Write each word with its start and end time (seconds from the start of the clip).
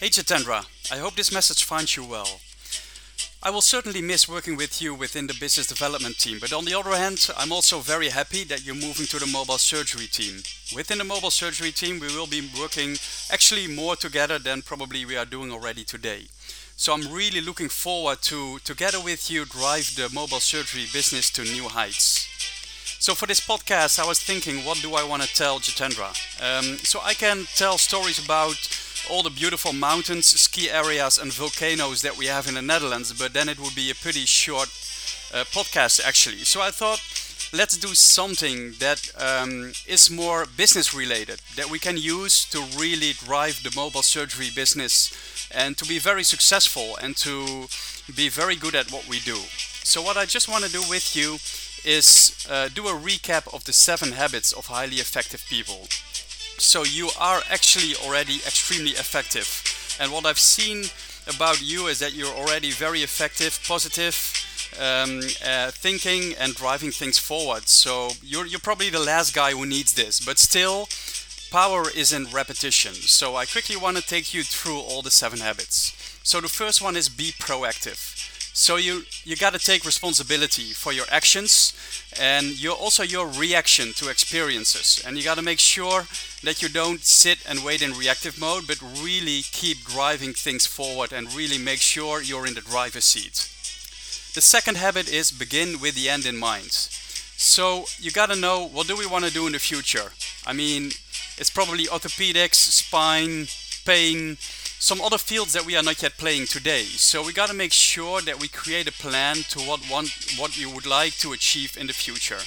Hey 0.00 0.08
Jitendra, 0.08 0.66
I 0.90 0.98
hope 0.98 1.14
this 1.14 1.32
message 1.32 1.62
finds 1.62 1.96
you 1.96 2.04
well. 2.04 2.40
I 3.44 3.50
will 3.50 3.60
certainly 3.60 4.02
miss 4.02 4.28
working 4.28 4.56
with 4.56 4.82
you 4.82 4.92
within 4.92 5.28
the 5.28 5.36
business 5.38 5.68
development 5.68 6.18
team, 6.18 6.38
but 6.40 6.52
on 6.52 6.64
the 6.64 6.76
other 6.76 6.96
hand, 6.96 7.30
I'm 7.38 7.52
also 7.52 7.78
very 7.78 8.08
happy 8.08 8.42
that 8.44 8.66
you're 8.66 8.74
moving 8.74 9.06
to 9.06 9.20
the 9.20 9.26
mobile 9.26 9.56
surgery 9.56 10.08
team. 10.08 10.42
Within 10.74 10.98
the 10.98 11.04
mobile 11.04 11.30
surgery 11.30 11.70
team, 11.70 12.00
we 12.00 12.08
will 12.08 12.26
be 12.26 12.50
working 12.60 12.96
actually 13.30 13.68
more 13.68 13.94
together 13.94 14.40
than 14.40 14.62
probably 14.62 15.04
we 15.04 15.16
are 15.16 15.24
doing 15.24 15.52
already 15.52 15.84
today. 15.84 16.24
So 16.76 16.92
I'm 16.92 17.12
really 17.12 17.40
looking 17.40 17.68
forward 17.68 18.20
to, 18.22 18.58
together 18.64 19.00
with 19.00 19.30
you, 19.30 19.44
drive 19.44 19.94
the 19.94 20.10
mobile 20.12 20.40
surgery 20.40 20.86
business 20.92 21.30
to 21.30 21.44
new 21.44 21.68
heights. 21.68 22.28
So 22.98 23.14
for 23.14 23.26
this 23.26 23.40
podcast, 23.40 24.00
I 24.00 24.08
was 24.08 24.20
thinking, 24.20 24.64
what 24.64 24.80
do 24.82 24.94
I 24.96 25.04
want 25.04 25.22
to 25.22 25.34
tell 25.34 25.60
Jitendra? 25.60 26.10
Um, 26.42 26.78
so 26.78 26.98
I 27.04 27.14
can 27.14 27.44
tell 27.54 27.78
stories 27.78 28.18
about 28.18 28.56
all 29.10 29.22
the 29.22 29.30
beautiful 29.30 29.72
mountains, 29.72 30.26
ski 30.26 30.70
areas, 30.70 31.18
and 31.18 31.32
volcanoes 31.32 32.02
that 32.02 32.16
we 32.16 32.26
have 32.26 32.46
in 32.48 32.54
the 32.54 32.62
Netherlands, 32.62 33.12
but 33.12 33.32
then 33.32 33.48
it 33.48 33.58
would 33.58 33.74
be 33.74 33.90
a 33.90 33.94
pretty 33.94 34.24
short 34.24 34.68
uh, 35.32 35.44
podcast 35.44 36.04
actually. 36.04 36.44
So 36.44 36.60
I 36.60 36.70
thought, 36.70 37.02
let's 37.52 37.76
do 37.76 37.94
something 37.94 38.74
that 38.78 39.10
um, 39.18 39.72
is 39.86 40.10
more 40.10 40.46
business 40.56 40.94
related, 40.94 41.40
that 41.56 41.70
we 41.70 41.78
can 41.78 41.96
use 41.96 42.44
to 42.50 42.58
really 42.78 43.12
drive 43.12 43.62
the 43.62 43.72
mobile 43.76 44.02
surgery 44.02 44.50
business 44.54 45.48
and 45.54 45.76
to 45.78 45.84
be 45.84 45.98
very 45.98 46.24
successful 46.24 46.96
and 47.02 47.16
to 47.16 47.66
be 48.14 48.28
very 48.28 48.56
good 48.56 48.74
at 48.74 48.90
what 48.90 49.08
we 49.08 49.20
do. 49.20 49.36
So, 49.84 50.02
what 50.02 50.16
I 50.16 50.24
just 50.24 50.48
want 50.48 50.64
to 50.64 50.72
do 50.72 50.82
with 50.88 51.14
you 51.14 51.38
is 51.84 52.46
uh, 52.50 52.68
do 52.74 52.88
a 52.88 52.92
recap 52.92 53.52
of 53.54 53.64
the 53.64 53.72
seven 53.72 54.12
habits 54.12 54.52
of 54.52 54.66
highly 54.66 54.96
effective 54.96 55.44
people. 55.48 55.86
So, 56.58 56.84
you 56.84 57.10
are 57.18 57.42
actually 57.50 57.94
already 58.04 58.36
extremely 58.36 58.92
effective. 58.92 59.48
And 60.00 60.12
what 60.12 60.26
I've 60.26 60.38
seen 60.38 60.84
about 61.26 61.62
you 61.62 61.86
is 61.86 61.98
that 62.00 62.14
you're 62.14 62.34
already 62.34 62.70
very 62.70 63.00
effective, 63.00 63.58
positive, 63.66 64.16
um, 64.78 65.20
uh, 65.44 65.70
thinking, 65.70 66.34
and 66.38 66.54
driving 66.54 66.90
things 66.90 67.18
forward. 67.18 67.68
So, 67.68 68.10
you're, 68.22 68.46
you're 68.46 68.60
probably 68.60 68.90
the 68.90 69.00
last 69.00 69.34
guy 69.34 69.52
who 69.52 69.66
needs 69.66 69.94
this, 69.94 70.20
but 70.20 70.38
still, 70.38 70.88
power 71.54 71.84
is 71.94 72.12
in 72.12 72.26
repetition. 72.32 72.94
So 72.94 73.36
I 73.36 73.46
quickly 73.46 73.76
want 73.76 73.96
to 73.96 74.02
take 74.02 74.34
you 74.34 74.42
through 74.42 74.80
all 74.80 75.02
the 75.02 75.10
seven 75.12 75.38
habits. 75.38 75.94
So 76.24 76.40
the 76.40 76.48
first 76.48 76.82
one 76.82 76.96
is 76.96 77.08
be 77.08 77.30
proactive. 77.30 78.13
So 78.56 78.76
you 78.76 79.02
you 79.24 79.34
got 79.34 79.52
to 79.52 79.58
take 79.58 79.84
responsibility 79.84 80.72
for 80.72 80.92
your 80.92 81.06
actions 81.10 81.72
and 82.20 82.46
you 82.62 82.70
also 82.70 83.02
your 83.02 83.26
reaction 83.26 83.92
to 83.94 84.08
experiences. 84.08 85.02
And 85.04 85.16
you 85.16 85.24
got 85.24 85.38
to 85.38 85.42
make 85.42 85.58
sure 85.58 86.06
that 86.44 86.62
you 86.62 86.68
don't 86.68 87.02
sit 87.02 87.38
and 87.48 87.64
wait 87.64 87.82
in 87.82 87.98
reactive 87.98 88.38
mode, 88.38 88.68
but 88.68 88.80
really 89.02 89.42
keep 89.42 89.84
driving 89.84 90.32
things 90.32 90.66
forward 90.66 91.12
and 91.12 91.34
really 91.34 91.58
make 91.58 91.80
sure 91.80 92.22
you're 92.22 92.46
in 92.46 92.54
the 92.54 92.60
driver's 92.60 93.04
seat. 93.04 93.50
The 94.34 94.40
second 94.40 94.76
habit 94.76 95.12
is 95.12 95.32
begin 95.32 95.80
with 95.80 95.96
the 95.96 96.08
end 96.08 96.24
in 96.24 96.36
mind. 96.36 96.70
So 97.36 97.86
you 97.98 98.12
got 98.12 98.30
to 98.30 98.36
know 98.36 98.68
what 98.68 98.86
do 98.86 98.96
we 98.96 99.06
want 99.06 99.24
to 99.24 99.32
do 99.32 99.46
in 99.48 99.52
the 99.52 99.58
future. 99.58 100.12
I 100.46 100.52
mean, 100.52 100.92
it's 101.38 101.50
probably 101.50 101.86
orthopedics, 101.86 102.54
spine, 102.54 103.48
pain, 103.84 104.36
some 104.84 105.00
other 105.00 105.16
fields 105.16 105.54
that 105.54 105.64
we 105.64 105.74
are 105.76 105.82
not 105.82 106.02
yet 106.02 106.18
playing 106.18 106.44
today. 106.44 106.82
So 106.82 107.24
we 107.24 107.32
got 107.32 107.48
to 107.48 107.54
make 107.54 107.72
sure 107.72 108.20
that 108.20 108.38
we 108.38 108.48
create 108.48 108.86
a 108.86 108.92
plan 108.92 109.36
to 109.48 109.58
what 109.60 109.80
one 109.90 110.08
what 110.36 110.58
you 110.60 110.68
would 110.68 110.84
like 110.84 111.14
to 111.22 111.32
achieve 111.32 111.78
in 111.80 111.86
the 111.86 111.94
future. 111.94 112.42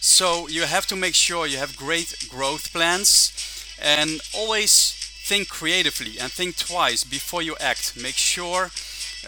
So 0.00 0.48
you 0.48 0.62
have 0.62 0.86
to 0.88 0.96
make 0.96 1.14
sure 1.14 1.46
you 1.46 1.58
have 1.58 1.76
great 1.76 2.26
growth 2.28 2.72
plans 2.72 3.32
and 3.80 4.20
always 4.34 4.92
think 5.28 5.48
creatively 5.48 6.18
and 6.18 6.32
think 6.32 6.56
twice 6.56 7.04
before 7.04 7.42
you 7.42 7.54
act. 7.60 7.94
Make 7.96 8.16
sure 8.16 8.70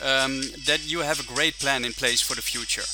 um, 0.03 0.43
that 0.67 0.81
you 0.83 1.03
have 1.03 1.21
a 1.21 1.35
great 1.35 1.55
plan 1.61 1.85
in 1.85 1.93
place 1.93 2.21
for 2.21 2.35
the 2.35 2.43
future. 2.43 2.87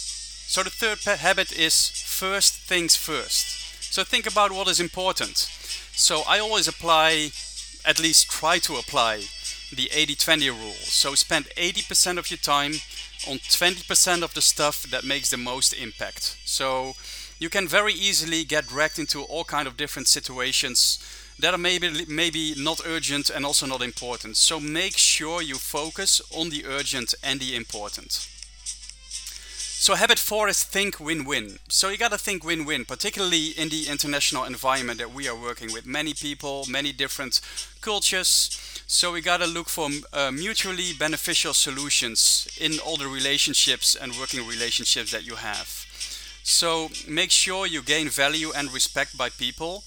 So 0.52 0.62
the 0.62 0.70
third 0.70 0.98
habit 1.18 1.50
is 1.50 1.88
first 1.88 2.52
things 2.68 2.94
first. 2.94 3.46
So 3.90 4.04
think 4.04 4.26
about 4.26 4.52
what 4.52 4.68
is 4.68 4.80
important. 4.80 5.48
So 5.94 6.22
I 6.28 6.38
always 6.40 6.68
apply, 6.68 7.32
at 7.84 8.00
least 8.00 8.30
try 8.30 8.58
to 8.58 8.76
apply, 8.76 9.24
the 9.74 9.90
80 9.92 10.14
20 10.14 10.50
rule. 10.50 10.72
So 10.82 11.14
spend 11.14 11.46
80% 11.56 12.18
of 12.18 12.30
your 12.30 12.38
time 12.38 12.72
on 13.28 13.38
20% 13.38 14.22
of 14.22 14.34
the 14.34 14.40
stuff 14.40 14.82
that 14.84 15.04
makes 15.04 15.30
the 15.30 15.36
most 15.36 15.72
impact. 15.72 16.36
So 16.44 16.94
you 17.38 17.48
can 17.48 17.66
very 17.66 17.92
easily 17.92 18.44
get 18.44 18.68
dragged 18.68 18.98
into 18.98 19.22
all 19.22 19.44
kind 19.44 19.66
of 19.66 19.76
different 19.76 20.08
situations 20.08 20.98
that 21.38 21.54
are 21.54 21.58
maybe 21.58 22.04
maybe 22.08 22.54
not 22.56 22.80
urgent 22.86 23.30
and 23.30 23.44
also 23.44 23.66
not 23.66 23.82
important. 23.82 24.36
So 24.36 24.60
make 24.60 24.96
sure 24.96 25.42
you 25.42 25.56
focus 25.56 26.20
on 26.30 26.50
the 26.50 26.64
urgent 26.66 27.14
and 27.22 27.40
the 27.40 27.56
important. 27.56 28.28
So 29.82 29.96
habit 29.96 30.20
four 30.20 30.46
is 30.46 30.62
think 30.62 31.00
win-win. 31.00 31.58
So 31.68 31.88
you 31.88 31.98
gotta 31.98 32.16
think 32.16 32.44
win-win, 32.44 32.84
particularly 32.84 33.46
in 33.48 33.68
the 33.68 33.88
international 33.88 34.44
environment 34.44 35.00
that 35.00 35.12
we 35.12 35.26
are 35.26 35.34
working 35.34 35.72
with. 35.72 35.86
Many 35.86 36.14
people, 36.14 36.64
many 36.68 36.92
different 36.92 37.40
cultures. 37.80 38.56
So 38.86 39.10
we 39.10 39.20
gotta 39.20 39.48
look 39.48 39.68
for 39.68 39.88
uh, 40.12 40.30
mutually 40.30 40.92
beneficial 40.96 41.52
solutions 41.52 42.46
in 42.60 42.78
all 42.78 42.96
the 42.96 43.08
relationships 43.08 43.96
and 43.96 44.12
working 44.20 44.46
relationships 44.46 45.10
that 45.10 45.26
you 45.26 45.34
have. 45.34 45.66
So 46.44 46.88
make 47.08 47.32
sure 47.32 47.66
you 47.66 47.82
gain 47.82 48.08
value 48.08 48.52
and 48.54 48.72
respect 48.72 49.18
by 49.18 49.30
people 49.30 49.82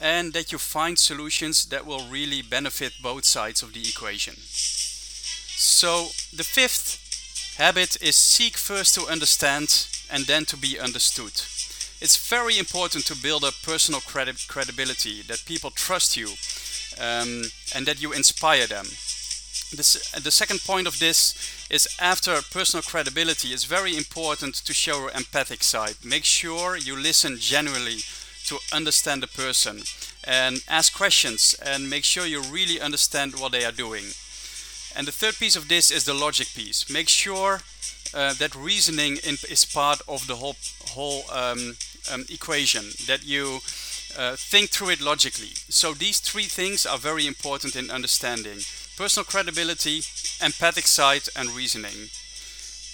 and 0.00 0.32
that 0.32 0.50
you 0.50 0.58
find 0.58 0.98
solutions 0.98 1.66
that 1.66 1.86
will 1.86 2.04
really 2.10 2.42
benefit 2.42 2.94
both 3.00 3.24
sides 3.24 3.62
of 3.62 3.74
the 3.74 3.88
equation. 3.88 4.34
So 4.38 6.08
the 6.34 6.42
fifth 6.42 7.05
Habit 7.56 7.96
is 8.02 8.16
seek 8.16 8.58
first 8.58 8.94
to 8.94 9.06
understand 9.10 9.86
and 10.10 10.26
then 10.26 10.44
to 10.44 10.56
be 10.58 10.78
understood. 10.78 11.32
It's 12.02 12.28
very 12.28 12.58
important 12.58 13.06
to 13.06 13.16
build 13.16 13.44
up 13.44 13.54
personal 13.62 14.02
credi- 14.02 14.46
credibility, 14.46 15.22
that 15.22 15.46
people 15.46 15.70
trust 15.70 16.18
you 16.18 16.28
um, 17.00 17.44
and 17.74 17.86
that 17.86 18.02
you 18.02 18.12
inspire 18.12 18.66
them. 18.66 18.84
This, 19.74 20.12
the 20.12 20.30
second 20.30 20.60
point 20.64 20.86
of 20.86 20.98
this 20.98 21.34
is 21.70 21.88
after 21.98 22.42
personal 22.52 22.82
credibility, 22.82 23.48
it's 23.48 23.64
very 23.64 23.96
important 23.96 24.54
to 24.56 24.74
show 24.74 25.00
your 25.00 25.10
empathic 25.12 25.64
side. 25.64 25.96
Make 26.04 26.24
sure 26.24 26.76
you 26.76 26.94
listen 26.94 27.38
genuinely 27.38 28.00
to 28.44 28.58
understand 28.70 29.22
the 29.22 29.28
person 29.28 29.82
and 30.24 30.62
ask 30.68 30.94
questions 30.94 31.54
and 31.64 31.88
make 31.88 32.04
sure 32.04 32.26
you 32.26 32.42
really 32.42 32.80
understand 32.80 33.40
what 33.40 33.52
they 33.52 33.64
are 33.64 33.72
doing. 33.72 34.04
And 34.96 35.06
the 35.06 35.12
third 35.12 35.36
piece 35.36 35.56
of 35.56 35.68
this 35.68 35.90
is 35.90 36.04
the 36.04 36.14
logic 36.14 36.48
piece. 36.54 36.88
Make 36.88 37.08
sure 37.08 37.60
uh, 38.14 38.32
that 38.34 38.54
reasoning 38.54 39.18
in, 39.18 39.36
is 39.50 39.66
part 39.66 40.00
of 40.08 40.26
the 40.26 40.36
whole 40.36 40.56
whole 40.90 41.22
um, 41.30 41.76
um, 42.10 42.24
equation. 42.30 42.84
That 43.06 43.24
you 43.24 43.60
uh, 44.16 44.36
think 44.36 44.70
through 44.70 44.90
it 44.90 45.00
logically. 45.02 45.52
So 45.68 45.92
these 45.92 46.20
three 46.20 46.44
things 46.44 46.86
are 46.86 46.98
very 46.98 47.26
important 47.26 47.76
in 47.76 47.90
understanding: 47.90 48.60
personal 48.96 49.24
credibility, 49.24 50.02
empathic 50.40 50.86
side, 50.86 51.28
and 51.36 51.50
reasoning. 51.50 52.08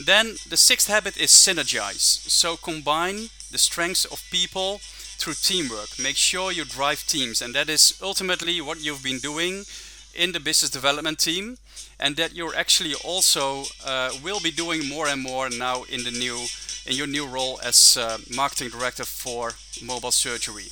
Then 0.05 0.37
the 0.49 0.57
sixth 0.57 0.89
habit 0.89 1.17
is 1.17 1.31
synergize. 1.31 2.29
So 2.29 2.57
combine 2.57 3.31
the 3.53 3.59
strengths 3.59 4.05
of 4.07 4.25
people 4.31 4.81
through 5.19 5.35
teamwork. 5.35 5.91
Make 6.03 6.17
sure 6.17 6.51
you 6.51 6.65
drive 6.65 7.07
teams, 7.07 7.41
and 7.41 7.55
that 7.55 7.69
is 7.69 7.97
ultimately 8.03 8.61
what 8.61 8.83
you've 8.83 9.05
been 9.05 9.21
doing 9.21 9.67
in 10.15 10.33
the 10.33 10.41
business 10.41 10.71
development 10.71 11.19
team 11.19 11.59
and 11.99 12.17
that 12.17 12.35
you're 12.35 12.55
actually 12.55 12.95
also 13.05 13.65
uh, 13.87 14.11
will 14.23 14.41
be 14.41 14.51
doing 14.51 14.89
more 14.89 15.07
and 15.07 15.23
more 15.23 15.49
now 15.51 15.85
in 15.85 16.05
the 16.05 16.11
new 16.11 16.47
in 16.85 16.97
your 16.97 17.07
new 17.07 17.27
role 17.27 17.61
as 17.63 17.97
uh, 17.97 18.19
marketing 18.35 18.69
director 18.69 19.05
for 19.05 19.53
mobile 19.85 20.11
surgery. 20.11 20.67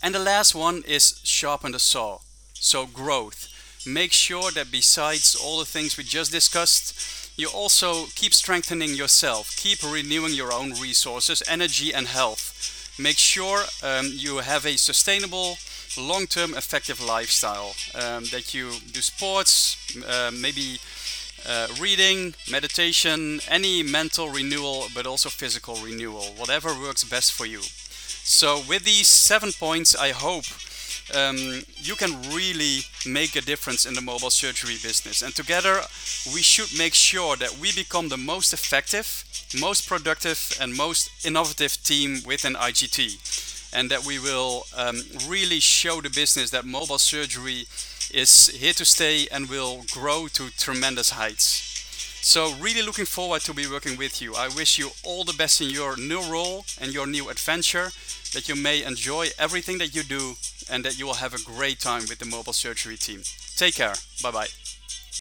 And 0.00 0.14
the 0.14 0.20
last 0.20 0.54
one 0.54 0.84
is 0.86 1.20
sharpen 1.24 1.72
the 1.72 1.80
saw. 1.80 2.18
So 2.54 2.86
growth. 2.86 3.48
Make 3.86 4.12
sure 4.12 4.50
that 4.52 4.70
besides 4.70 5.34
all 5.34 5.58
the 5.58 5.64
things 5.64 5.96
we 5.96 6.04
just 6.04 6.30
discussed, 6.30 6.94
you 7.36 7.48
also 7.48 8.06
keep 8.14 8.34
strengthening 8.34 8.94
yourself, 8.94 9.56
keep 9.56 9.82
renewing 9.82 10.34
your 10.34 10.52
own 10.52 10.72
resources, 10.72 11.42
energy, 11.48 11.94
and 11.94 12.06
health. 12.06 12.94
Make 12.98 13.18
sure 13.18 13.64
um, 13.82 14.10
you 14.12 14.38
have 14.38 14.66
a 14.66 14.76
sustainable 14.76 15.56
long-term 15.98 16.54
effective 16.54 17.04
lifestyle 17.04 17.74
um, 17.94 18.24
that 18.32 18.54
you 18.54 18.70
do 18.92 19.00
sports 19.00 19.76
uh, 20.08 20.30
maybe 20.32 20.78
uh, 21.48 21.68
reading 21.80 22.34
meditation 22.50 23.40
any 23.48 23.82
mental 23.82 24.28
renewal 24.28 24.86
but 24.94 25.06
also 25.06 25.28
physical 25.28 25.76
renewal 25.76 26.34
whatever 26.36 26.68
works 26.68 27.04
best 27.04 27.32
for 27.32 27.46
you. 27.46 27.60
So 27.60 28.62
with 28.68 28.84
these 28.84 29.08
seven 29.08 29.52
points 29.52 29.96
i 29.96 30.10
hope 30.10 30.44
um, 31.14 31.62
you 31.76 31.94
can 31.94 32.12
really 32.30 32.80
make 33.06 33.34
a 33.34 33.40
difference 33.40 33.86
in 33.86 33.94
the 33.94 34.02
mobile 34.02 34.28
surgery 34.28 34.76
business. 34.82 35.22
And 35.22 35.34
together 35.34 35.80
we 36.34 36.42
should 36.42 36.76
make 36.78 36.92
sure 36.92 37.34
that 37.36 37.58
we 37.58 37.72
become 37.72 38.08
the 38.08 38.18
most 38.18 38.52
effective 38.52 39.24
most 39.58 39.88
productive 39.88 40.52
and 40.60 40.74
most 40.76 41.10
innovative 41.24 41.82
team 41.82 42.20
within 42.26 42.52
IGT 42.54 43.57
and 43.72 43.90
that 43.90 44.04
we 44.04 44.18
will 44.18 44.64
um, 44.76 45.02
really 45.26 45.60
show 45.60 46.00
the 46.00 46.10
business 46.10 46.50
that 46.50 46.64
mobile 46.64 46.98
surgery 46.98 47.66
is 48.12 48.48
here 48.48 48.72
to 48.72 48.84
stay 48.84 49.26
and 49.30 49.48
will 49.48 49.84
grow 49.92 50.28
to 50.28 50.50
tremendous 50.56 51.10
heights. 51.10 51.64
So 52.22 52.52
really 52.60 52.82
looking 52.82 53.04
forward 53.04 53.42
to 53.42 53.54
be 53.54 53.66
working 53.66 53.96
with 53.96 54.20
you. 54.20 54.34
I 54.34 54.48
wish 54.48 54.78
you 54.78 54.90
all 55.04 55.24
the 55.24 55.32
best 55.32 55.60
in 55.60 55.70
your 55.70 55.96
new 55.96 56.20
role 56.22 56.64
and 56.80 56.92
your 56.92 57.06
new 57.06 57.28
adventure, 57.30 57.90
that 58.34 58.48
you 58.48 58.56
may 58.56 58.84
enjoy 58.84 59.28
everything 59.38 59.78
that 59.78 59.94
you 59.94 60.02
do 60.02 60.34
and 60.70 60.84
that 60.84 60.98
you 60.98 61.06
will 61.06 61.14
have 61.14 61.34
a 61.34 61.42
great 61.42 61.78
time 61.80 62.02
with 62.08 62.18
the 62.18 62.26
mobile 62.26 62.52
surgery 62.52 62.96
team. 62.96 63.22
Take 63.56 63.74
care. 63.76 63.94
Bye 64.22 64.30
bye. 64.30 64.67